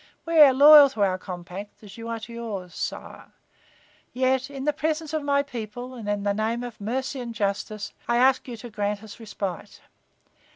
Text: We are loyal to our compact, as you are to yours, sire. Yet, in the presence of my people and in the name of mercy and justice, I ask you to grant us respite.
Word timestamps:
We 0.25 0.39
are 0.39 0.51
loyal 0.51 0.89
to 0.89 1.03
our 1.03 1.19
compact, 1.19 1.83
as 1.83 1.95
you 1.95 2.07
are 2.07 2.19
to 2.21 2.33
yours, 2.33 2.73
sire. 2.73 3.33
Yet, 4.13 4.49
in 4.49 4.63
the 4.63 4.73
presence 4.73 5.13
of 5.13 5.21
my 5.21 5.43
people 5.43 5.93
and 5.93 6.09
in 6.09 6.23
the 6.23 6.33
name 6.33 6.63
of 6.63 6.81
mercy 6.81 7.19
and 7.19 7.35
justice, 7.35 7.93
I 8.07 8.17
ask 8.17 8.47
you 8.47 8.57
to 8.57 8.71
grant 8.71 9.03
us 9.03 9.19
respite. 9.19 9.79